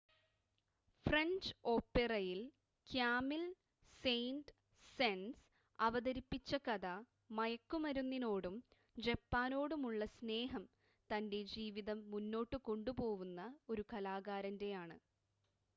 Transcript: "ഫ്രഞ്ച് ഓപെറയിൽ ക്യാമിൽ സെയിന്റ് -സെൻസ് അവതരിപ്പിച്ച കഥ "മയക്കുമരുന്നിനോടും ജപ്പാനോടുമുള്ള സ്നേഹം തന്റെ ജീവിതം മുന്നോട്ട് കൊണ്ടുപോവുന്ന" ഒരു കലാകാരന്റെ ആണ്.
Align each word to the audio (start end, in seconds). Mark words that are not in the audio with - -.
"ഫ്രഞ്ച് 1.05 1.51
ഓപെറയിൽ 1.65 2.39
ക്യാമിൽ 2.87 3.43
സെയിന്റ് 4.03 4.53
-സെൻസ് 4.87 5.43
അവതരിപ്പിച്ച 5.79 6.59
കഥ 6.65 6.85
"മയക്കുമരുന്നിനോടും 7.31 8.57
ജപ്പാനോടുമുള്ള 8.97 10.05
സ്നേഹം 10.17 10.65
തന്റെ 11.09 11.41
ജീവിതം 11.55 12.01
മുന്നോട്ട് 12.11 12.59
കൊണ്ടുപോവുന്ന" 12.67 13.41
ഒരു 13.69 13.85
കലാകാരന്റെ 13.93 14.71
ആണ്. 14.81 14.97